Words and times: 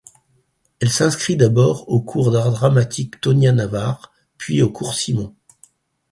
Elle 0.79 0.89
s'inscrit 0.89 1.37
d'abord 1.37 1.87
au 1.87 2.01
cours 2.01 2.31
d'art 2.31 2.49
dramatique 2.49 3.21
Tonia 3.21 3.51
Navar, 3.51 4.11
puis 4.39 4.63
au 4.63 4.71
cours 4.71 4.95
Simon. 4.95 5.35